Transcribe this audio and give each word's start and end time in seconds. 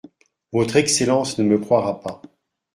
Votre 0.51 0.77
Excellence 0.77 1.37
ne 1.37 1.43
me 1.43 1.59
croira 1.59 1.99
pas. 2.01 2.23